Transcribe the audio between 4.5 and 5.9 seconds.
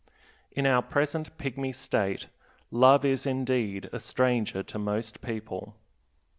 to most people.